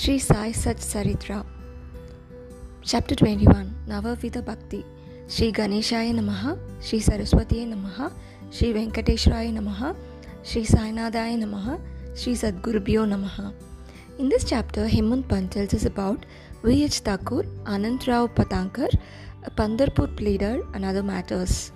Sri 0.00 0.18
Sai 0.18 0.50
Satcharitra 0.52 1.44
Chapter 2.80 3.14
21 3.14 3.84
Navavida 3.86 4.42
Bhakti 4.42 4.82
Sri 5.26 5.52
Ganeshaya 5.52 6.14
Namaha 6.18 6.58
Sri 6.80 7.00
Saraswati 7.00 7.66
Namaha 7.66 8.10
Sri 8.50 8.72
Venkateshraya 8.72 9.52
Namaha 9.52 9.94
Sri 10.42 10.62
Sainadaya 10.62 11.36
Namaha 11.42 11.78
Sri 12.14 12.32
Sadgurubhyo 12.32 13.04
Namaha 13.12 13.52
In 14.18 14.30
this 14.30 14.44
chapter, 14.44 14.86
Hemant 14.86 15.28
Pant 15.28 15.52
tells 15.52 15.74
us 15.74 15.84
about 15.84 16.24
V.H. 16.64 17.00
Thakur, 17.00 17.42
Anand 17.66 18.08
Rao 18.08 18.26
Patankar, 18.26 18.88
a 19.42 19.50
Pandharpur 19.50 20.16
pleader, 20.16 20.62
and 20.72 20.82
other 20.82 21.02
matters. 21.02 21.72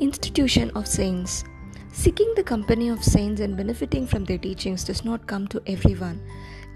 Institution 0.00 0.70
of 0.70 0.88
Saints 0.88 1.44
Seeking 1.92 2.34
the 2.34 2.42
company 2.42 2.90
of 2.90 3.02
saints 3.02 3.40
and 3.40 3.56
benefiting 3.56 4.06
from 4.06 4.24
their 4.24 4.36
teachings 4.36 4.84
does 4.84 5.04
not 5.04 5.26
come 5.26 5.46
to 5.48 5.62
everyone. 5.66 6.20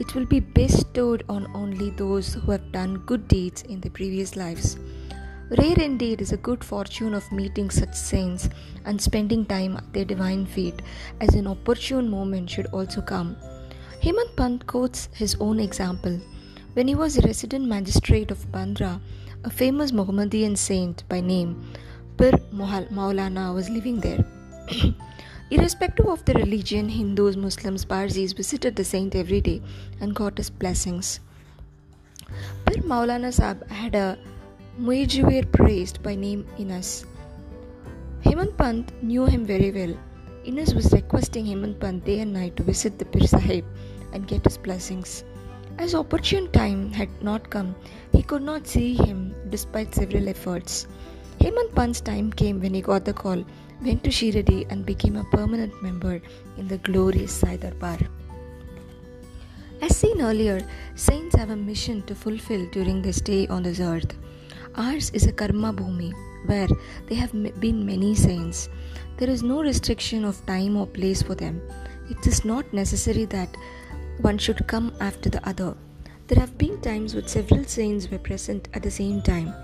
It 0.00 0.14
will 0.14 0.24
be 0.24 0.40
bestowed 0.40 1.24
on 1.28 1.46
only 1.54 1.90
those 1.90 2.32
who 2.32 2.52
have 2.52 2.72
done 2.72 3.02
good 3.04 3.28
deeds 3.28 3.60
in 3.68 3.82
their 3.82 3.90
previous 3.90 4.34
lives. 4.34 4.78
Rare 5.50 5.78
indeed 5.78 6.23
is 6.23 6.32
a 6.32 6.38
good 6.38 6.64
fortune 6.64 7.12
of 7.12 7.30
meeting 7.30 7.68
such 7.68 7.92
saints 7.95 8.48
and 8.86 8.98
spending 8.98 9.45
time 9.45 9.76
at 9.76 9.92
their 9.92 10.06
divine 10.06 10.46
feet, 10.46 10.80
as 11.20 11.34
an 11.34 11.46
opportune 11.46 12.09
moment 12.09 12.48
should 12.48 12.68
also 12.68 13.02
come. 13.02 13.36
Hemant 14.02 14.34
Pant 14.36 14.66
quotes 14.66 15.10
his 15.12 15.36
own 15.38 15.60
example. 15.60 16.18
When 16.73 16.88
he 16.88 16.95
was 16.95 17.18
a 17.18 17.26
resident 17.26 17.66
magistrate 17.66 18.30
of 18.30 18.51
Bandra, 18.51 19.02
a 19.45 19.51
famous 19.51 19.92
Mohammedan 19.92 20.56
saint 20.56 21.06
by 21.10 21.20
name 21.20 21.73
Pir 22.16 22.32
Maulana 22.54 23.54
was 23.54 23.68
living 23.68 24.01
there. 24.01 24.24
Irrespective 25.52 26.06
of 26.06 26.24
the 26.24 26.34
religion, 26.34 26.88
Hindus, 26.88 27.36
Muslims, 27.36 27.84
Parsis 27.84 28.32
visited 28.32 28.77
the 28.77 28.84
saint 28.84 29.16
every 29.16 29.40
day 29.40 29.60
and 30.01 30.15
got 30.15 30.38
his 30.38 30.48
blessings. 30.48 31.18
Pir 32.65 32.82
Maulana 32.82 33.32
Sahib 33.32 33.68
had 33.68 33.96
a 33.96 34.16
Mujawir 34.79 35.51
priest 35.51 36.04
by 36.04 36.15
name 36.15 36.46
Inas. 36.57 37.04
Hemant 38.24 38.57
Pant 38.57 38.92
knew 39.02 39.26
him 39.26 39.45
very 39.45 39.73
well. 39.73 39.96
Inas 40.46 40.73
was 40.73 40.92
requesting 40.92 41.46
Hemant 41.46 41.80
Pant 41.80 42.04
day 42.04 42.20
and 42.20 42.32
night 42.32 42.54
to 42.57 42.62
visit 42.62 43.01
the 43.01 43.04
Pir 43.04 43.26
Sahib 43.26 43.64
and 44.12 44.29
get 44.29 44.45
his 44.45 44.57
blessings. 44.57 45.24
As 45.79 45.96
opportune 45.96 46.48
time 46.52 46.92
had 46.92 47.09
not 47.20 47.51
come, 47.51 47.74
he 48.12 48.23
could 48.23 48.42
not 48.42 48.68
see 48.68 48.95
him 48.95 49.35
despite 49.48 49.96
several 49.96 50.29
efforts. 50.29 50.87
Hemant 51.41 51.74
Pant's 51.74 52.01
time 52.02 52.30
came 52.30 52.60
when 52.60 52.74
he 52.74 52.83
got 52.83 53.05
the 53.05 53.15
call 53.15 53.45
went 53.83 54.05
to 54.05 54.10
Shirdi 54.10 54.66
and 54.71 54.85
became 54.85 55.16
a 55.16 55.24
permanent 55.24 55.82
member 55.82 56.21
in 56.59 56.69
the 56.69 56.77
glorious 56.79 57.32
Sai 57.32 57.57
Darbar. 57.57 57.99
As 59.80 59.97
seen 59.97 60.21
earlier, 60.21 60.60
saints 60.95 61.35
have 61.37 61.49
a 61.49 61.57
mission 61.57 62.02
to 62.02 62.15
fulfill 62.15 62.66
during 62.73 63.01
their 63.01 63.15
stay 63.15 63.47
on 63.47 63.63
this 63.63 63.80
earth. 63.80 64.15
Ours 64.77 65.10
is 65.15 65.27
a 65.27 65.32
karma 65.32 65.72
bhumi 65.72 66.12
where 66.44 66.69
there 67.06 67.19
have 67.19 67.32
been 67.59 67.87
many 67.87 68.15
saints. 68.15 68.69
There 69.16 69.31
is 69.31 69.43
no 69.43 69.62
restriction 69.62 70.27
of 70.27 70.44
time 70.44 70.77
or 70.77 70.87
place 70.87 71.22
for 71.22 71.34
them. 71.34 71.62
It 72.10 72.27
is 72.27 72.44
not 72.44 72.71
necessary 72.75 73.25
that 73.27 73.56
one 74.21 74.37
should 74.37 74.66
come 74.66 74.93
after 75.00 75.31
the 75.31 75.47
other. 75.49 75.75
There 76.27 76.38
have 76.38 76.59
been 76.59 76.81
times 76.82 77.15
when 77.15 77.27
several 77.27 77.65
saints 77.65 78.10
were 78.10 78.19
present 78.19 78.69
at 78.75 78.82
the 78.82 78.91
same 78.91 79.22
time. 79.22 79.54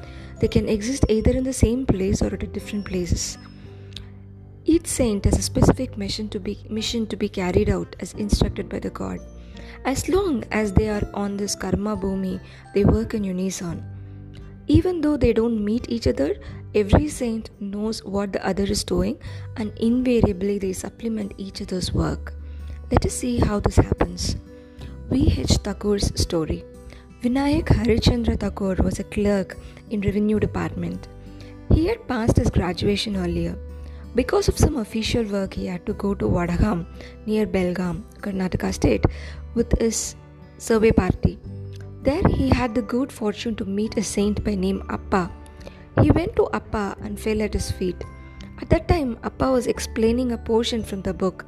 They 0.41 0.49
can 0.49 0.69
exist 0.69 1.07
either 1.09 1.31
in 1.31 1.45
the 1.45 1.53
same 1.53 1.87
place 1.87 2.23
or 2.23 2.33
at 2.35 2.53
different 2.53 2.85
places. 2.85 3.39
Each 4.65 4.87
saint 4.87 5.25
has 5.25 5.39
a 5.39 5.43
specific 5.43 5.97
mission 5.97 6.29
to 6.31 6.41
be 6.41 6.59
mission 6.69 7.07
to 7.07 7.17
be 7.17 7.29
carried 7.29 7.71
out 7.71 7.97
as 8.01 8.13
instructed 8.15 8.69
by 8.69 8.81
the 8.81 8.91
god. 8.91 9.21
As 9.85 10.09
long 10.09 10.45
as 10.51 10.73
they 10.73 10.89
are 10.89 11.09
on 11.15 11.37
this 11.37 11.55
karma 11.55 11.97
bhumi, 11.97 12.41
they 12.75 12.85
work 12.85 13.15
in 13.15 13.23
unison. 13.25 13.85
Even 14.67 15.01
though 15.01 15.17
they 15.17 15.33
don't 15.33 15.65
meet 15.65 15.89
each 15.89 16.09
other, 16.09 16.37
every 16.75 17.09
saint 17.09 17.51
knows 17.61 18.03
what 18.05 18.33
the 18.33 18.45
other 18.45 18.65
is 18.65 18.83
doing 18.83 19.17
and 19.57 19.73
invariably 19.79 20.59
they 20.59 20.73
supplement 20.73 21.33
each 21.39 21.63
other's 21.63 21.93
work. 21.93 22.35
Let 22.91 23.07
us 23.07 23.15
see 23.15 23.39
how 23.39 23.61
this 23.61 23.77
happens. 23.77 24.37
V.H. 25.11 25.59
Thakur's 25.59 26.11
story. 26.21 26.65
Vinayak 27.27 27.71
Harichandra 27.77 28.39
Thakur 28.39 28.77
was 28.85 29.01
a 29.01 29.05
clerk 29.15 29.57
in 29.91 30.01
revenue 30.01 30.39
department. 30.39 31.09
He 31.73 31.87
had 31.89 32.07
passed 32.07 32.37
his 32.37 32.51
graduation 32.51 33.17
earlier. 33.17 33.59
Because 34.15 34.47
of 34.47 34.57
some 34.57 34.77
official 34.77 35.25
work, 35.25 35.53
he 35.53 35.67
had 35.67 35.85
to 35.87 35.95
go 35.95 36.15
to 36.15 36.27
Vadagam 36.27 36.87
near 37.27 37.45
Belgaum, 37.45 38.05
Karnataka 38.21 38.73
state, 38.73 39.05
with 39.55 39.77
his 39.81 40.15
survey 40.59 40.93
party. 40.93 41.37
There, 42.05 42.23
he 42.29 42.49
had 42.49 42.77
the 42.77 42.83
good 42.83 43.11
fortune 43.11 43.57
to 43.57 43.65
meet 43.65 43.99
a 43.99 44.05
saint 44.05 44.45
by 44.45 44.55
name 44.55 44.85
Appa. 44.89 45.29
He 46.03 46.13
went 46.13 46.37
to 46.37 46.49
Appa 46.53 46.97
and 47.03 47.19
fell 47.19 47.43
at 47.43 47.55
his 47.55 47.73
feet. 47.73 48.05
At 48.63 48.71
that 48.71 48.87
time, 48.87 49.19
Appa 49.25 49.51
was 49.51 49.67
explaining 49.67 50.31
a 50.31 50.39
portion 50.39 50.85
from 50.85 51.03
the 51.03 51.13
book 51.13 51.45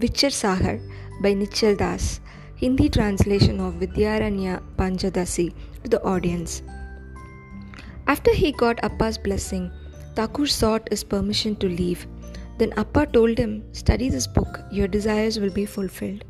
Vichar 0.00 0.32
Sagar 0.32 0.80
by 1.22 1.34
Nichal 1.34 1.78
Das, 1.78 2.20
Hindi 2.60 2.90
translation 2.90 3.58
of 3.58 3.76
Vidyaranya 3.80 4.60
Panchadasi, 4.76 5.54
to 5.82 5.88
the 5.88 6.02
audience. 6.02 6.62
After 8.06 8.34
he 8.34 8.52
got 8.52 8.84
Appa's 8.84 9.16
blessing, 9.16 9.70
Thakur 10.14 10.46
sought 10.46 10.86
his 10.90 11.02
permission 11.02 11.56
to 11.56 11.68
leave. 11.68 12.06
Then 12.58 12.74
Appa 12.76 13.06
told 13.06 13.38
him, 13.38 13.64
Study 13.72 14.10
this 14.10 14.26
book, 14.26 14.60
your 14.70 14.88
desires 14.88 15.40
will 15.40 15.48
be 15.48 15.64
fulfilled. 15.64 16.24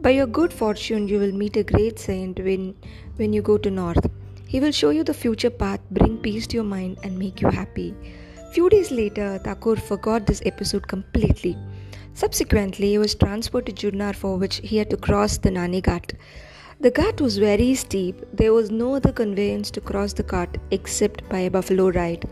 By 0.00 0.10
your 0.10 0.26
good 0.26 0.52
fortune, 0.52 1.06
you 1.06 1.20
will 1.20 1.30
meet 1.30 1.56
a 1.56 1.62
great 1.62 2.00
saint 2.00 2.40
when, 2.40 2.74
when 3.14 3.32
you 3.32 3.40
go 3.40 3.56
to 3.56 3.70
north. 3.70 4.04
He 4.48 4.58
will 4.58 4.72
show 4.72 4.90
you 4.90 5.04
the 5.04 5.14
future 5.14 5.50
path, 5.50 5.78
bring 5.92 6.18
peace 6.18 6.48
to 6.48 6.56
your 6.56 6.64
mind, 6.64 6.98
and 7.04 7.16
make 7.16 7.40
you 7.40 7.50
happy. 7.50 7.94
Few 8.52 8.68
days 8.68 8.90
later, 8.90 9.38
Thakur 9.44 9.76
forgot 9.76 10.26
this 10.26 10.42
episode 10.44 10.88
completely. 10.88 11.56
Subsequently, 12.14 12.90
he 12.90 12.98
was 12.98 13.14
transferred 13.14 13.66
to 13.66 13.72
Junnar 13.72 14.14
for 14.14 14.36
which 14.36 14.56
he 14.56 14.76
had 14.78 14.90
to 14.90 14.96
cross 14.96 15.38
the 15.38 15.50
Nani 15.50 15.80
Ghat. 15.80 16.14
The 16.80 16.92
ghat 16.92 17.20
was 17.20 17.38
very 17.38 17.74
steep. 17.74 18.24
There 18.32 18.52
was 18.52 18.70
no 18.70 18.94
other 18.94 19.10
conveyance 19.10 19.68
to 19.72 19.80
cross 19.80 20.12
the 20.12 20.22
ghat 20.22 20.58
except 20.70 21.28
by 21.28 21.40
a 21.40 21.50
buffalo 21.50 21.90
ride. 21.90 22.28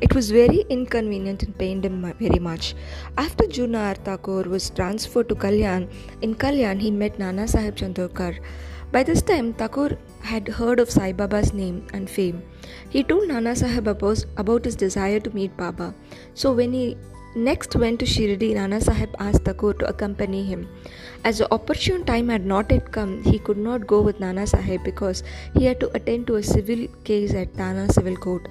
It 0.00 0.14
was 0.14 0.30
very 0.30 0.64
inconvenient 0.70 1.42
and 1.42 1.58
pained 1.58 1.84
him 1.84 2.14
very 2.20 2.38
much. 2.38 2.76
After 3.16 3.44
Junnar 3.44 3.96
Thakur 4.04 4.42
was 4.48 4.70
transferred 4.70 5.28
to 5.30 5.34
Kalyan, 5.34 5.88
in 6.22 6.36
Kalyan 6.36 6.80
he 6.80 6.92
met 6.92 7.18
Nana 7.18 7.48
Sahib 7.48 7.74
Chandorkar. 7.74 8.38
By 8.92 9.02
this 9.02 9.20
time, 9.20 9.52
Thakur 9.52 9.98
had 10.22 10.46
heard 10.46 10.78
of 10.78 10.90
Sai 10.90 11.12
Baba's 11.12 11.52
name 11.52 11.84
and 11.92 12.08
fame. 12.08 12.42
He 12.88 13.02
told 13.02 13.26
Nana 13.26 13.56
Sahib 13.56 13.88
about 13.88 14.64
his 14.64 14.76
desire 14.76 15.18
to 15.18 15.30
meet 15.34 15.56
Baba. 15.56 15.92
So 16.34 16.52
when 16.52 16.72
he 16.72 16.96
next 17.34 17.76
went 17.76 18.00
to 18.00 18.06
Shirdi, 18.06 18.54
Nana 18.54 18.80
Sahib 18.80 19.14
asked 19.18 19.44
Thakur 19.44 19.74
to 19.74 19.88
accompany 19.88 20.44
him. 20.44 20.68
As 21.24 21.38
the 21.38 21.52
opportune 21.52 22.04
time 22.04 22.28
had 22.28 22.46
not 22.46 22.70
yet 22.70 22.90
come, 22.92 23.22
he 23.22 23.38
could 23.38 23.58
not 23.58 23.86
go 23.86 24.00
with 24.00 24.20
Nana 24.20 24.46
Sahib 24.46 24.84
because 24.84 25.22
he 25.54 25.64
had 25.64 25.80
to 25.80 25.90
attend 25.96 26.26
to 26.28 26.36
a 26.36 26.42
civil 26.42 26.86
case 27.04 27.34
at 27.34 27.54
Tana 27.54 27.92
Civil 27.92 28.16
Court. 28.16 28.48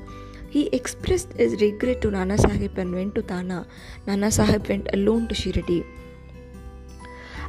He 0.50 0.68
expressed 0.68 1.34
his 1.34 1.60
regret 1.62 2.02
to 2.02 2.12
Nana 2.12 2.38
Sahib 2.38 2.78
and 2.78 2.94
went 2.94 3.16
to 3.16 3.22
Tana. 3.22 3.66
Nana 4.06 4.32
Sahib 4.32 4.68
went 4.68 4.88
alone 4.94 5.28
to 5.28 5.36
Shirdi. 5.36 5.86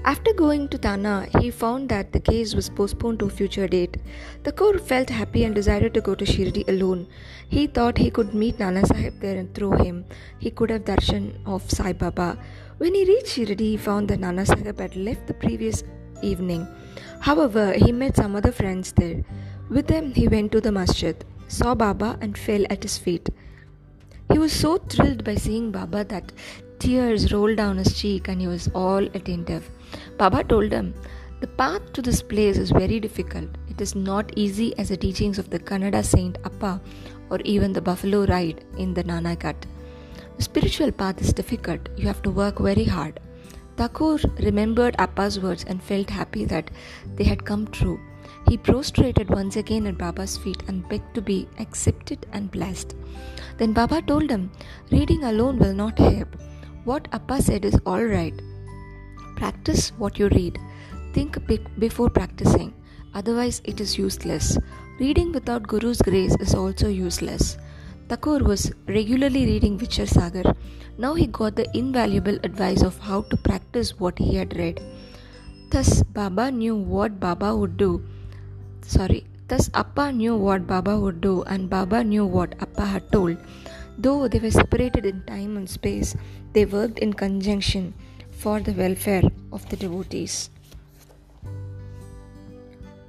After 0.04 0.32
going 0.32 0.68
to 0.68 0.78
Tana, 0.78 1.26
he 1.40 1.50
found 1.50 1.88
that 1.88 2.12
the 2.12 2.20
case 2.20 2.54
was 2.54 2.68
postponed 2.68 3.18
to 3.18 3.26
a 3.26 3.30
future 3.30 3.68
date. 3.68 3.96
The 4.42 4.52
Thakur 4.52 4.78
felt 4.78 5.10
happy 5.10 5.44
and 5.44 5.54
decided 5.54 5.94
to 5.94 6.00
go 6.00 6.14
to 6.14 6.24
Shirdi 6.24 6.66
alone. 6.68 7.06
He 7.48 7.66
thought 7.66 7.98
he 7.98 8.10
could 8.10 8.34
meet 8.34 8.58
Nana 8.58 8.86
Sahib 8.86 9.20
there 9.20 9.36
and 9.36 9.54
through 9.54 9.72
him 9.72 10.04
he 10.38 10.50
could 10.50 10.70
have 10.70 10.84
darshan 10.84 11.32
of 11.46 11.70
Sai 11.70 11.92
Baba. 11.92 12.38
When 12.78 12.94
he 12.94 13.04
reached 13.04 13.36
Shirdi, 13.36 13.70
he 13.72 13.76
found 13.76 14.08
that 14.08 14.20
Nana 14.20 14.46
Sahib 14.46 14.78
had 14.78 14.96
left 14.96 15.26
the 15.26 15.34
previous 15.34 15.84
evening. 16.22 16.66
However, 17.20 17.72
he 17.72 17.92
met 17.92 18.16
some 18.16 18.36
other 18.36 18.52
friends 18.52 18.92
there. 18.92 19.24
With 19.68 19.88
them, 19.88 20.12
he 20.12 20.28
went 20.28 20.52
to 20.52 20.60
the 20.60 20.72
masjid 20.72 21.24
saw 21.48 21.74
Baba 21.74 22.18
and 22.20 22.36
fell 22.36 22.64
at 22.70 22.82
his 22.82 22.98
feet. 22.98 23.28
He 24.30 24.38
was 24.38 24.52
so 24.52 24.76
thrilled 24.76 25.24
by 25.24 25.34
seeing 25.36 25.70
Baba 25.72 26.04
that 26.04 26.32
tears 26.78 27.32
rolled 27.32 27.56
down 27.56 27.78
his 27.78 27.98
cheek 27.98 28.28
and 28.28 28.40
he 28.40 28.46
was 28.46 28.68
all 28.74 29.04
attentive. 29.14 29.70
Baba 30.16 30.44
told 30.44 30.72
him, 30.72 30.94
The 31.40 31.46
path 31.46 31.92
to 31.92 32.02
this 32.02 32.22
place 32.22 32.58
is 32.58 32.70
very 32.70 33.00
difficult. 33.00 33.48
It 33.68 33.80
is 33.80 33.94
not 33.94 34.32
easy 34.36 34.76
as 34.78 34.88
the 34.88 34.96
teachings 34.96 35.38
of 35.38 35.50
the 35.50 35.58
Kannada 35.58 36.04
saint 36.04 36.38
Appa 36.44 36.80
or 37.30 37.38
even 37.44 37.72
the 37.72 37.80
buffalo 37.80 38.24
ride 38.26 38.64
in 38.76 38.94
the 38.94 39.04
Nanagat. 39.04 39.66
The 40.36 40.42
spiritual 40.42 40.92
path 40.92 41.20
is 41.20 41.32
difficult. 41.32 41.88
You 41.96 42.06
have 42.06 42.22
to 42.22 42.30
work 42.30 42.58
very 42.58 42.84
hard. 42.84 43.20
Thakur 43.76 44.18
remembered 44.40 44.96
Appa's 44.98 45.38
words 45.38 45.64
and 45.64 45.82
felt 45.82 46.10
happy 46.10 46.44
that 46.44 46.70
they 47.14 47.24
had 47.24 47.44
come 47.44 47.68
true. 47.68 48.00
He 48.48 48.56
prostrated 48.56 49.30
once 49.30 49.56
again 49.56 49.86
at 49.86 49.98
Baba's 49.98 50.36
feet 50.36 50.62
and 50.68 50.88
begged 50.88 51.14
to 51.14 51.22
be 51.22 51.48
accepted 51.60 52.26
and 52.32 52.50
blessed. 52.50 52.94
Then 53.58 53.72
Baba 53.72 54.02
told 54.02 54.30
him, 54.30 54.50
Reading 54.90 55.24
alone 55.24 55.58
will 55.58 55.74
not 55.74 55.98
help. 55.98 56.36
What 56.84 57.08
Appa 57.12 57.42
said 57.42 57.64
is 57.64 57.78
all 57.84 58.02
right. 58.02 58.34
Practice 59.38 59.92
what 59.98 60.18
you 60.18 60.28
read. 60.30 60.58
Think 61.14 61.38
before 61.78 62.10
practicing. 62.10 62.70
otherwise, 63.18 63.60
it 63.72 63.80
is 63.82 63.92
useless. 63.98 64.46
Reading 65.00 65.30
without 65.36 65.68
Guru's 65.72 66.00
grace 66.08 66.34
is 66.46 66.54
also 66.60 66.88
useless. 66.88 67.44
Thakur 68.08 68.38
was 68.48 68.64
regularly 68.96 69.42
reading 69.50 69.78
Vichar 69.82 70.08
Sagar. 70.14 70.54
Now 71.04 71.12
he 71.20 71.26
got 71.38 71.54
the 71.60 71.68
invaluable 71.82 72.40
advice 72.48 72.82
of 72.82 72.98
how 72.98 73.20
to 73.30 73.36
practice 73.36 73.92
what 74.00 74.18
he 74.18 74.34
had 74.34 74.56
read. 74.56 74.82
Thus, 75.70 76.02
Baba 76.18 76.50
knew 76.50 76.74
what 76.96 77.20
Baba 77.20 77.54
would 77.54 77.76
do. 77.76 77.92
Sorry, 78.82 79.24
thus 79.46 79.70
Appa 79.84 80.10
knew 80.20 80.34
what 80.48 80.66
Baba 80.66 80.98
would 80.98 81.20
do, 81.20 81.42
and 81.44 81.70
Baba 81.76 82.02
knew 82.02 82.26
what 82.26 82.60
Appa 82.66 82.86
had 82.96 83.12
told. 83.12 83.36
Though 83.96 84.26
they 84.26 84.40
were 84.40 84.56
separated 84.60 85.06
in 85.06 85.24
time 85.32 85.56
and 85.56 85.70
space, 85.78 86.16
they 86.54 86.64
worked 86.64 86.98
in 86.98 87.12
conjunction 87.24 87.94
for 88.38 88.60
the 88.60 88.72
welfare 88.72 89.26
of 89.52 89.68
the 89.68 89.76
devotees. 89.76 90.50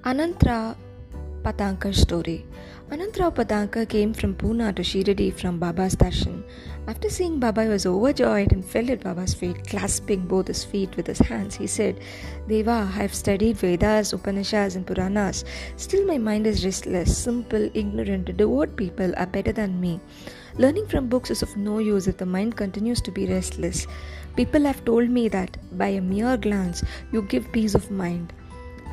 Anantrao 0.03 0.75
Patankar 1.43 1.93
story. 1.93 2.45
Anantrao 2.89 3.29
Patankar 3.33 3.87
came 3.87 4.13
from 4.13 4.33
Pune 4.33 4.75
to 4.75 4.81
Shirdi 4.81 5.31
from 5.31 5.59
Baba's 5.59 5.95
darshan. 5.95 6.43
After 6.87 7.07
seeing 7.07 7.39
Baba, 7.39 7.63
he 7.63 7.69
was 7.69 7.85
overjoyed 7.85 8.51
and 8.51 8.65
fell 8.65 8.89
at 8.89 9.03
Baba's 9.03 9.35
feet, 9.35 9.67
clasping 9.67 10.25
both 10.25 10.47
his 10.47 10.63
feet 10.65 10.95
with 10.97 11.05
his 11.05 11.19
hands. 11.19 11.55
He 11.55 11.67
said, 11.67 11.99
Deva, 12.47 12.71
I 12.71 12.85
have 12.85 13.13
studied 13.13 13.57
Vedas, 13.57 14.11
Upanishads, 14.13 14.75
and 14.75 14.87
Puranas. 14.87 15.45
Still, 15.75 16.07
my 16.07 16.17
mind 16.17 16.47
is 16.47 16.65
restless, 16.65 17.15
simple, 17.15 17.69
ignorant, 17.75 18.35
devout 18.35 18.75
people 18.75 19.13
are 19.17 19.27
better 19.27 19.51
than 19.51 19.79
me. 19.79 19.99
Learning 20.57 20.87
from 20.87 21.07
books 21.07 21.29
is 21.29 21.43
of 21.43 21.55
no 21.55 21.77
use 21.77 22.07
if 22.07 22.17
the 22.17 22.25
mind 22.25 22.57
continues 22.57 23.01
to 23.01 23.11
be 23.11 23.27
restless. 23.27 23.85
People 24.35 24.63
have 24.63 24.83
told 24.85 25.09
me 25.09 25.27
that 25.29 25.57
by 25.77 25.87
a 25.87 26.01
mere 26.01 26.37
glance 26.37 26.83
you 27.11 27.21
give 27.23 27.51
peace 27.51 27.75
of 27.75 27.91
mind. 27.91 28.33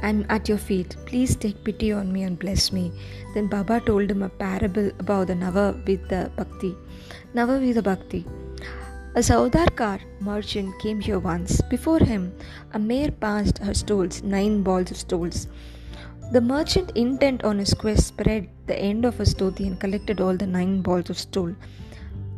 I'm 0.03 0.27
at 0.29 0.49
your 0.49 0.59
feet. 0.59 0.97
Please 1.07 1.37
take 1.37 1.65
pity 1.65 1.93
on 1.93 2.13
me 2.13 2.23
and 2.23 2.39
bless 2.39 2.73
me. 2.73 2.93
Then 3.35 3.47
Baba 3.47 3.81
told 3.81 4.11
him 4.11 4.23
a 4.23 4.29
parable 4.29 4.91
about 4.99 5.29
the 5.29 5.35
Navavida 5.35 6.35
Bhakti. 6.37 6.75
Navavida 7.35 7.83
Bhakti. 7.83 8.27
A 9.15 9.21
Saudarkar 9.21 10.01
merchant 10.21 10.79
came 10.79 11.01
here 11.01 11.19
once. 11.19 11.63
Before 11.71 11.99
him, 11.99 12.35
a 12.75 12.79
mare 12.79 13.11
passed 13.11 13.59
her 13.59 13.73
stools, 13.73 14.23
nine 14.23 14.63
balls 14.63 14.91
of 14.91 14.99
stools. 14.99 15.49
The 16.33 16.41
merchant, 16.41 16.91
intent 16.95 17.45
on 17.45 17.59
his 17.59 17.73
quest, 17.73 18.09
spread 18.09 18.49
the 18.67 18.79
end 18.79 19.05
of 19.05 19.17
his 19.17 19.35
dhoti 19.35 19.67
and 19.67 19.81
collected 19.81 20.21
all 20.21 20.37
the 20.37 20.47
nine 20.47 20.83
balls 20.83 21.09
of 21.09 21.19
stool. 21.19 21.55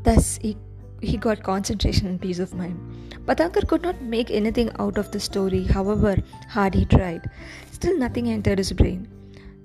Thus, 0.04 0.38
he, 0.40 0.56
he 1.00 1.16
got 1.16 1.42
concentration 1.42 2.06
and 2.06 2.20
peace 2.20 2.38
of 2.38 2.54
mind. 2.54 2.78
Patankar 3.26 3.66
could 3.68 3.82
not 3.82 4.00
make 4.02 4.30
anything 4.30 4.70
out 4.78 4.98
of 4.98 5.10
the 5.12 5.20
story, 5.20 5.64
however 5.64 6.16
hard 6.48 6.74
he 6.74 6.84
tried. 6.84 7.28
Still, 7.70 7.98
nothing 7.98 8.28
entered 8.28 8.58
his 8.58 8.72
brain. 8.72 9.06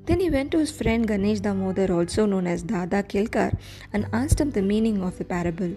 Then 0.06 0.20
he 0.20 0.30
went 0.30 0.52
to 0.52 0.60
his 0.60 0.72
friend 0.72 1.08
Ganesh 1.08 1.40
Damodar, 1.40 1.92
also 1.92 2.26
known 2.26 2.46
as 2.46 2.62
Dada 2.62 3.04
Kelkar, 3.04 3.58
and 3.94 4.06
asked 4.12 4.42
him 4.42 4.52
the 4.52 4.62
meaning 4.62 5.02
of 5.02 5.18
the 5.18 5.24
parable. 5.24 5.74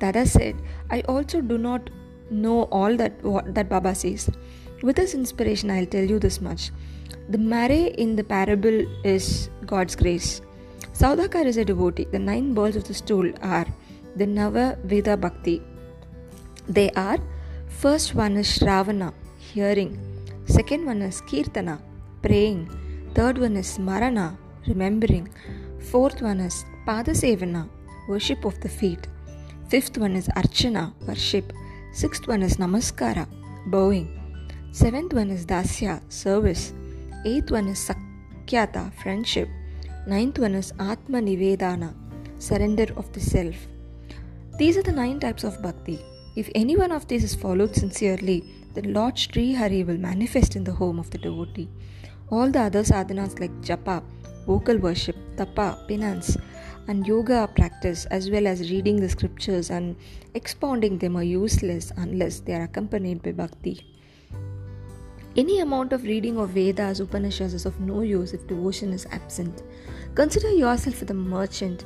Dada 0.00 0.26
said, 0.26 0.56
I 0.90 1.00
also 1.02 1.40
do 1.40 1.58
not 1.58 1.90
know 2.30 2.64
all 2.64 2.96
that, 2.96 3.22
that 3.54 3.68
Baba 3.68 3.94
says. 3.94 4.28
With 4.82 4.96
this 4.96 5.14
inspiration, 5.14 5.70
I'll 5.70 5.86
tell 5.86 6.04
you 6.04 6.18
this 6.18 6.40
much. 6.40 6.70
The 7.28 7.38
mare 7.38 7.70
in 7.86 8.16
the 8.16 8.24
parable 8.24 8.84
is 9.04 9.48
God's 9.64 9.94
grace. 9.94 10.40
Saudakar 10.92 11.46
is 11.46 11.56
a 11.56 11.64
devotee. 11.64 12.06
The 12.10 12.18
nine 12.18 12.54
balls 12.54 12.74
of 12.74 12.84
the 12.84 12.94
stool 12.94 13.32
are 13.42 13.66
the 14.18 14.26
Navavida 14.26 15.14
Bhakti, 15.20 15.62
they 16.68 16.90
are 16.90 17.18
first 17.68 18.16
one 18.16 18.36
is 18.36 18.48
Shravana, 18.48 19.14
hearing, 19.38 19.92
second 20.46 20.84
one 20.84 21.02
is 21.02 21.20
Kirtana, 21.20 21.80
praying, 22.20 22.68
third 23.14 23.38
one 23.38 23.56
is 23.56 23.78
Marana, 23.78 24.36
remembering, 24.66 25.28
fourth 25.78 26.20
one 26.20 26.40
is 26.40 26.64
Padasevana, 26.84 27.68
worship 28.08 28.44
of 28.44 28.58
the 28.60 28.68
feet, 28.68 29.06
fifth 29.68 29.96
one 29.96 30.16
is 30.16 30.26
Archana, 30.40 30.92
worship, 31.06 31.52
sixth 31.92 32.26
one 32.26 32.42
is 32.42 32.56
Namaskara, 32.56 33.28
bowing, 33.66 34.08
seventh 34.72 35.14
one 35.14 35.30
is 35.30 35.46
Dasya, 35.46 36.02
service, 36.12 36.72
eighth 37.24 37.52
one 37.52 37.68
is 37.68 37.88
Sakyata, 37.88 38.92
friendship, 39.00 39.48
ninth 40.08 40.40
one 40.40 40.56
is 40.56 40.72
Atma 40.80 41.20
Nivedana, 41.20 41.94
surrender 42.40 42.88
of 42.96 43.12
the 43.12 43.20
self. 43.20 43.54
These 44.58 44.76
are 44.76 44.82
the 44.82 44.90
nine 44.90 45.20
types 45.20 45.44
of 45.44 45.62
bhakti. 45.62 46.00
If 46.34 46.50
any 46.52 46.76
one 46.76 46.90
of 46.90 47.06
these 47.06 47.22
is 47.22 47.32
followed 47.32 47.76
sincerely, 47.76 48.42
then 48.74 48.92
Lord 48.92 49.16
Sri 49.16 49.54
Hari 49.54 49.84
will 49.84 49.98
manifest 49.98 50.56
in 50.56 50.64
the 50.64 50.72
home 50.72 50.98
of 50.98 51.10
the 51.10 51.18
devotee. 51.18 51.68
All 52.30 52.50
the 52.50 52.62
other 52.62 52.82
sadhanas 52.82 53.38
like 53.38 53.52
japa, 53.60 54.02
vocal 54.48 54.78
worship, 54.78 55.14
tapa, 55.36 55.84
penance, 55.86 56.36
and 56.88 57.06
yoga 57.06 57.48
practice, 57.54 58.06
as 58.06 58.30
well 58.30 58.48
as 58.48 58.68
reading 58.68 59.00
the 59.00 59.08
scriptures 59.08 59.70
and 59.70 59.94
expounding 60.34 60.98
them, 60.98 61.14
are 61.14 61.22
useless 61.22 61.92
unless 61.96 62.40
they 62.40 62.54
are 62.54 62.64
accompanied 62.64 63.22
by 63.22 63.30
bhakti. 63.30 63.86
Any 65.36 65.60
amount 65.60 65.92
of 65.92 66.02
reading 66.02 66.36
of 66.36 66.50
Vedas, 66.50 66.98
Upanishads 66.98 67.54
is 67.54 67.64
of 67.64 67.78
no 67.78 68.00
use 68.00 68.32
if 68.32 68.44
devotion 68.48 68.92
is 68.92 69.06
absent. 69.12 69.62
Consider 70.16 70.50
yourself 70.50 70.98
the 70.98 71.14
merchant 71.14 71.84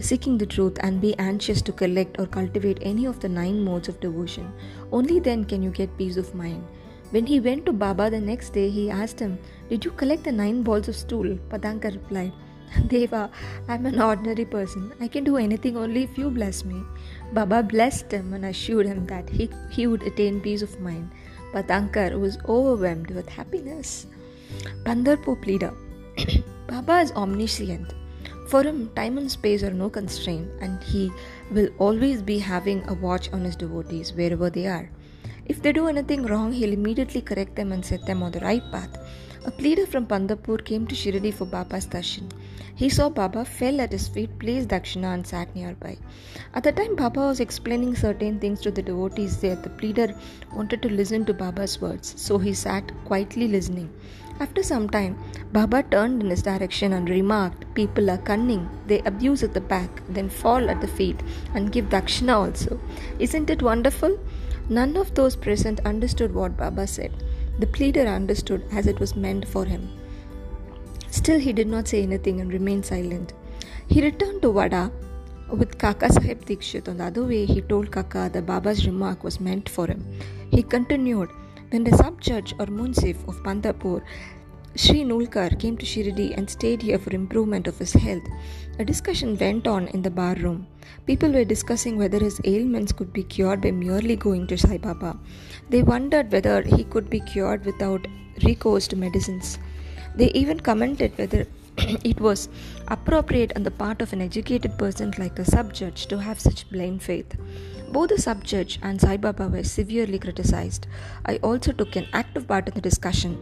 seeking 0.00 0.38
the 0.38 0.46
truth 0.46 0.78
and 0.80 1.00
be 1.00 1.18
anxious 1.18 1.62
to 1.62 1.72
collect 1.72 2.18
or 2.18 2.26
cultivate 2.26 2.78
any 2.82 3.04
of 3.06 3.20
the 3.20 3.28
nine 3.28 3.62
modes 3.64 3.88
of 3.88 4.00
devotion. 4.00 4.52
Only 4.92 5.20
then 5.20 5.44
can 5.44 5.62
you 5.62 5.70
get 5.70 5.96
peace 5.98 6.16
of 6.16 6.34
mind. 6.34 6.64
When 7.10 7.26
he 7.26 7.40
went 7.40 7.64
to 7.66 7.72
Baba 7.72 8.10
the 8.10 8.20
next 8.20 8.50
day, 8.50 8.68
he 8.68 8.90
asked 8.90 9.18
him, 9.18 9.38
Did 9.70 9.84
you 9.84 9.90
collect 9.92 10.24
the 10.24 10.32
nine 10.32 10.62
balls 10.62 10.88
of 10.88 10.96
stool? 10.96 11.38
Patankar 11.50 11.94
replied, 11.94 12.32
Deva, 12.88 13.30
I'm 13.66 13.86
an 13.86 14.00
ordinary 14.00 14.44
person. 14.44 14.92
I 15.00 15.08
can 15.08 15.24
do 15.24 15.38
anything 15.38 15.76
only 15.76 16.02
if 16.02 16.18
you 16.18 16.28
bless 16.28 16.64
me. 16.64 16.82
Baba 17.32 17.62
blessed 17.62 18.12
him 18.12 18.34
and 18.34 18.44
assured 18.44 18.86
him 18.86 19.06
that 19.06 19.28
he, 19.28 19.48
he 19.70 19.86
would 19.86 20.02
attain 20.02 20.40
peace 20.40 20.60
of 20.60 20.78
mind. 20.80 21.10
Patankar 21.52 22.18
was 22.20 22.38
overwhelmed 22.46 23.10
with 23.10 23.28
happiness. 23.28 24.06
Pandharpur 24.84 25.40
pleader 25.40 25.72
Baba 26.68 27.00
is 27.00 27.12
omniscient. 27.12 27.94
For 28.48 28.62
him, 28.62 28.90
time 28.96 29.18
and 29.18 29.30
space 29.30 29.62
are 29.62 29.74
no 29.74 29.90
constraint, 29.90 30.48
and 30.62 30.82
he 30.82 31.12
will 31.50 31.68
always 31.78 32.22
be 32.22 32.38
having 32.38 32.82
a 32.88 32.94
watch 32.94 33.30
on 33.30 33.44
his 33.44 33.56
devotees 33.56 34.14
wherever 34.14 34.48
they 34.48 34.66
are. 34.66 34.90
If 35.44 35.60
they 35.60 35.72
do 35.72 35.86
anything 35.86 36.24
wrong, 36.24 36.52
he'll 36.52 36.72
immediately 36.72 37.20
correct 37.20 37.56
them 37.56 37.72
and 37.72 37.84
set 37.84 38.06
them 38.06 38.22
on 38.22 38.32
the 38.32 38.40
right 38.40 38.62
path. 38.72 38.96
A 39.44 39.50
pleader 39.50 39.86
from 39.86 40.06
Pandharpur 40.06 40.64
came 40.64 40.86
to 40.86 40.94
Shirdi 40.94 41.32
for 41.32 41.44
Baba's 41.44 41.86
darshan. 41.86 42.30
He 42.80 42.88
saw 42.88 43.08
Baba, 43.08 43.44
fell 43.44 43.80
at 43.80 43.90
his 43.90 44.06
feet, 44.06 44.38
placed 44.38 44.68
dakshina, 44.68 45.12
and 45.12 45.26
sat 45.26 45.52
nearby. 45.56 45.98
At 46.54 46.62
the 46.62 46.70
time 46.70 46.94
Baba 46.94 47.22
was 47.26 47.40
explaining 47.40 47.96
certain 47.96 48.38
things 48.38 48.60
to 48.60 48.70
the 48.70 48.82
devotees 48.82 49.38
there, 49.38 49.56
the 49.56 49.68
pleader 49.68 50.14
wanted 50.54 50.82
to 50.82 50.88
listen 50.88 51.24
to 51.24 51.34
Baba's 51.34 51.80
words, 51.80 52.14
so 52.16 52.38
he 52.38 52.54
sat 52.54 52.92
quietly 53.04 53.48
listening. 53.48 53.90
After 54.38 54.62
some 54.62 54.88
time, 54.88 55.18
Baba 55.52 55.82
turned 55.82 56.22
in 56.22 56.30
his 56.30 56.42
direction 56.42 56.92
and 56.92 57.10
remarked, 57.10 57.64
People 57.74 58.12
are 58.12 58.18
cunning. 58.18 58.70
They 58.86 59.00
abuse 59.00 59.42
at 59.42 59.54
the 59.54 59.60
back, 59.60 59.90
then 60.08 60.28
fall 60.28 60.70
at 60.70 60.80
the 60.80 60.86
feet, 60.86 61.20
and 61.54 61.72
give 61.72 61.86
dakshina 61.86 62.34
also. 62.34 62.78
Isn't 63.18 63.50
it 63.50 63.60
wonderful? 63.60 64.16
None 64.68 64.96
of 64.96 65.14
those 65.14 65.34
present 65.34 65.80
understood 65.84 66.32
what 66.32 66.56
Baba 66.56 66.86
said. 66.86 67.10
The 67.58 67.66
pleader 67.66 68.06
understood 68.06 68.62
as 68.70 68.86
it 68.86 69.00
was 69.00 69.16
meant 69.16 69.48
for 69.48 69.64
him. 69.64 69.97
Still, 71.10 71.38
he 71.38 71.52
did 71.52 71.66
not 71.68 71.88
say 71.88 72.02
anything 72.02 72.40
and 72.40 72.52
remained 72.52 72.86
silent. 72.86 73.32
He 73.86 74.02
returned 74.02 74.42
to 74.42 74.52
Vada 74.52 74.92
with 75.50 75.78
Kaka 75.78 76.12
Sahib 76.12 76.44
Dikshit. 76.44 76.88
On 76.88 76.98
the 76.98 77.04
other 77.04 77.24
way, 77.24 77.46
he 77.46 77.60
told 77.62 77.90
Kaka 77.90 78.30
that 78.32 78.46
Baba's 78.46 78.86
remark 78.86 79.24
was 79.24 79.40
meant 79.40 79.68
for 79.68 79.86
him. 79.86 80.06
He 80.50 80.62
continued, 80.62 81.30
when 81.70 81.84
the 81.84 81.96
sub-judge 81.96 82.54
or 82.58 82.66
munsif 82.66 83.16
of 83.28 83.42
Pandharpur, 83.42 84.02
Sri 84.74 85.02
Nulkar, 85.02 85.58
came 85.58 85.76
to 85.78 85.86
Shirdi 85.86 86.36
and 86.36 86.48
stayed 86.48 86.82
here 86.82 86.98
for 86.98 87.14
improvement 87.14 87.66
of 87.66 87.78
his 87.78 87.92
health, 87.94 88.22
a 88.78 88.84
discussion 88.84 89.36
went 89.36 89.66
on 89.66 89.88
in 89.88 90.02
the 90.02 90.10
bar 90.10 90.34
room. 90.34 90.66
People 91.06 91.32
were 91.32 91.44
discussing 91.44 91.96
whether 91.96 92.18
his 92.18 92.40
ailments 92.44 92.92
could 92.92 93.12
be 93.12 93.22
cured 93.22 93.60
by 93.62 93.70
merely 93.70 94.14
going 94.14 94.46
to 94.46 94.58
Sai 94.58 94.78
Baba. 94.78 95.18
They 95.70 95.82
wondered 95.82 96.30
whether 96.30 96.62
he 96.62 96.84
could 96.84 97.10
be 97.10 97.20
cured 97.20 97.64
without 97.64 98.06
recourse 98.44 98.86
to 98.88 98.96
medicines. 98.96 99.58
They 100.14 100.30
even 100.32 100.60
commented 100.60 101.16
whether 101.16 101.46
it 101.78 102.20
was 102.20 102.48
appropriate 102.88 103.52
on 103.56 103.62
the 103.62 103.70
part 103.70 104.02
of 104.02 104.12
an 104.12 104.20
educated 104.20 104.76
person 104.78 105.14
like 105.18 105.38
a 105.38 105.44
sub-judge 105.44 106.06
to 106.06 106.18
have 106.18 106.40
such 106.40 106.68
blind 106.70 107.02
faith. 107.02 107.36
Both 107.90 108.10
the 108.10 108.18
sub-judge 108.20 108.80
and 108.82 109.00
Sai 109.00 109.16
Baba 109.16 109.48
were 109.48 109.62
severely 109.62 110.18
criticized. 110.18 110.86
I 111.24 111.36
also 111.36 111.72
took 111.72 111.96
an 111.96 112.08
active 112.12 112.46
part 112.48 112.68
in 112.68 112.74
the 112.74 112.80
discussion. 112.80 113.38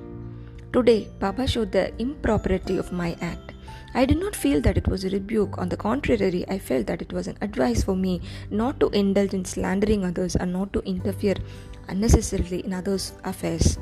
Today, 0.73 1.08
Baba 1.18 1.46
showed 1.46 1.73
the 1.73 1.96
impropriety 1.99 2.76
of 2.76 2.92
my 2.92 3.16
act. 3.20 3.52
I 3.94 4.04
did 4.04 4.18
not 4.18 4.37
feel 4.37 4.61
that 4.61 4.76
it 4.76 4.88
was 4.88 5.04
a 5.04 5.11
rebuke. 5.11 5.56
On 5.56 5.70
the 5.70 5.76
contrary, 5.76 6.44
I 6.49 6.58
felt 6.58 6.87
that 6.88 7.00
it 7.00 7.12
was 7.12 7.28
an 7.28 7.38
advice 7.40 7.82
for 7.82 7.96
me 7.96 8.20
not 8.50 8.78
to 8.80 8.90
indulge 8.90 9.32
in 9.32 9.46
slandering 9.46 10.04
others 10.04 10.37
and 10.37 10.52
not 10.52 10.73
to 10.75 10.80
interfere 10.80 11.37
unnecessarily 11.88 12.64
in 12.64 12.75
others' 12.75 13.14
affairs. 13.25 13.78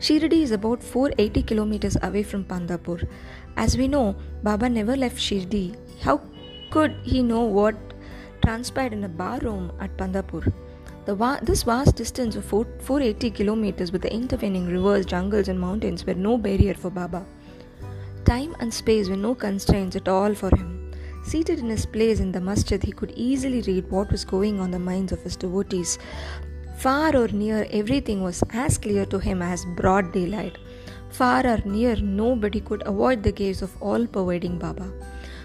Shirdi 0.00 0.40
is 0.42 0.50
about 0.50 0.82
480 0.82 1.42
kilometers 1.42 1.96
away 2.02 2.22
from 2.22 2.44
Pandharpur. 2.44 3.06
As 3.58 3.76
we 3.76 3.86
know, 3.86 4.16
Baba 4.42 4.66
never 4.66 4.96
left 4.96 5.18
Shirdi. 5.18 5.76
How 6.00 6.22
could 6.70 6.96
he 7.02 7.22
know 7.22 7.42
what 7.42 7.74
transpired 8.42 8.94
in 8.94 9.04
a 9.04 9.08
bar 9.08 9.38
room 9.40 9.70
at 9.78 9.94
Pandharpur? 9.98 10.50
Va- 11.06 11.40
this 11.42 11.64
vast 11.64 11.96
distance 11.96 12.34
of 12.34 12.46
4, 12.46 12.64
480 12.80 13.30
kilometers 13.30 13.92
with 13.92 14.00
the 14.00 14.12
intervening 14.12 14.66
rivers, 14.66 15.04
jungles, 15.04 15.48
and 15.48 15.60
mountains 15.60 16.06
were 16.06 16.14
no 16.14 16.38
barrier 16.38 16.72
for 16.72 16.88
Baba. 16.88 17.26
Time 18.24 18.56
and 18.60 18.72
space 18.72 19.10
were 19.10 19.16
no 19.16 19.34
constraints 19.34 19.96
at 19.96 20.08
all 20.08 20.34
for 20.34 20.48
him. 20.56 20.92
Seated 21.24 21.58
in 21.58 21.68
his 21.68 21.84
place 21.84 22.20
in 22.20 22.32
the 22.32 22.40
masjid, 22.40 22.82
he 22.82 22.92
could 22.92 23.12
easily 23.16 23.60
read 23.62 23.90
what 23.90 24.10
was 24.10 24.24
going 24.24 24.60
on 24.60 24.70
the 24.70 24.78
minds 24.78 25.12
of 25.12 25.20
his 25.20 25.36
devotees. 25.36 25.98
Far 26.80 27.14
or 27.14 27.28
near, 27.28 27.66
everything 27.72 28.22
was 28.22 28.42
as 28.54 28.78
clear 28.78 29.04
to 29.04 29.18
him 29.18 29.42
as 29.42 29.66
broad 29.76 30.12
daylight. 30.12 30.56
Far 31.10 31.46
or 31.46 31.58
near, 31.66 31.96
nobody 31.96 32.58
could 32.58 32.82
avoid 32.86 33.22
the 33.22 33.32
gaze 33.32 33.60
of 33.60 33.70
all 33.82 34.06
pervading 34.06 34.58
Baba. 34.58 34.90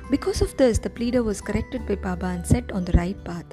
Because 0.10 0.42
of 0.42 0.56
this, 0.56 0.80
the 0.80 0.90
pleader 0.90 1.24
was 1.24 1.42
corrected 1.42 1.86
by 1.86 1.96
Baba 1.96 2.28
and 2.28 2.48
set 2.48 2.72
on 2.72 2.86
the 2.86 2.94
right 2.94 3.22
path. 3.26 3.44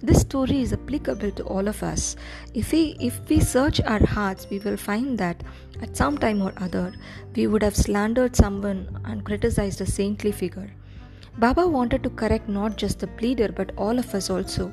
This 0.00 0.22
story 0.22 0.62
is 0.62 0.72
applicable 0.72 1.30
to 1.32 1.44
all 1.44 1.68
of 1.68 1.82
us. 1.82 2.16
If 2.54 2.72
we 2.72 2.96
if 3.00 3.20
we 3.28 3.40
search 3.40 3.82
our 3.82 4.06
hearts, 4.14 4.48
we 4.48 4.58
will 4.60 4.78
find 4.78 5.18
that 5.18 5.44
at 5.82 5.94
some 5.94 6.16
time 6.16 6.40
or 6.40 6.54
other 6.56 6.94
we 7.34 7.46
would 7.48 7.62
have 7.62 7.76
slandered 7.76 8.34
someone 8.34 8.98
and 9.04 9.26
criticized 9.26 9.82
a 9.82 9.86
saintly 9.98 10.32
figure. 10.32 10.70
Baba 11.38 11.68
wanted 11.68 12.02
to 12.04 12.16
correct 12.24 12.48
not 12.48 12.78
just 12.78 13.00
the 13.00 13.14
pleader 13.20 13.52
but 13.52 13.72
all 13.76 13.98
of 13.98 14.14
us 14.14 14.30
also. 14.30 14.72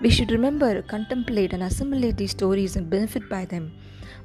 We 0.00 0.10
should 0.10 0.30
remember, 0.30 0.80
contemplate, 0.82 1.52
and 1.52 1.64
assimilate 1.64 2.16
these 2.16 2.30
stories 2.30 2.76
and 2.76 2.88
benefit 2.88 3.28
by 3.28 3.44
them. 3.46 3.72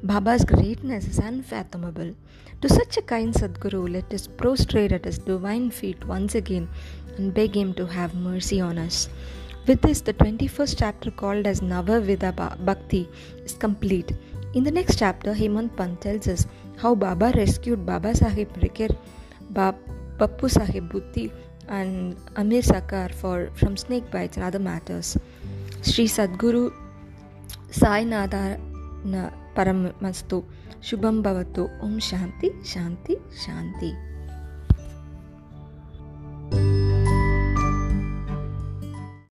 Baba's 0.04 0.46
greatness 0.46 1.08
is 1.08 1.18
unfathomable. 1.18 2.14
To 2.62 2.70
such 2.70 2.98
a 2.98 3.02
kind 3.02 3.34
Sadguru, 3.34 3.92
let 3.92 4.14
us 4.14 4.28
prostrate 4.28 4.92
at 4.92 5.06
his 5.06 5.18
divine 5.18 5.72
feet 5.72 6.06
once 6.06 6.36
again 6.36 6.70
and 7.18 7.34
beg 7.34 7.56
him 7.56 7.74
to 7.74 7.88
have 7.88 8.14
mercy 8.14 8.62
on 8.62 8.78
us. 8.78 9.10
With 9.66 9.82
this, 9.82 10.02
the 10.02 10.14
21st 10.14 10.76
chapter 10.78 11.10
called 11.10 11.48
as 11.48 11.62
Navavida 11.62 12.32
Bhakti 12.64 13.10
is 13.44 13.54
complete. 13.54 14.12
In 14.54 14.64
the 14.64 14.72
next 14.72 15.00
chapter, 15.00 15.34
Hemant 15.34 15.76
Pant 15.76 16.00
tells 16.00 16.28
us 16.28 16.46
how 16.78 16.94
Baba 16.94 17.34
rescued 17.36 17.84
Baba 17.84 18.14
Sahib 18.14 18.54
Rikir, 18.62 18.96
Bab, 19.50 19.76
Bappu 20.20 20.52
Sahib 20.52 20.94
Butti, 20.94 21.32
and 21.68 22.16
Amir 22.36 22.62
Sakar 22.62 23.12
for, 23.12 23.50
from 23.56 23.76
snake 23.76 24.12
bites 24.12 24.38
and 24.38 24.46
other 24.46 24.60
matters. 24.60 25.18
Shri 25.90 26.06
Sadhguru 26.08 26.64
Sainath 27.80 28.36
ಪರಮಸ್ತು. 29.56 30.38
Shubham 30.84 31.22
ಭವತ್ತು 31.22 31.64
Om 31.84 32.00
Shanti 32.00 32.50
Shanti 32.74 33.16
Shanti. 33.46 33.92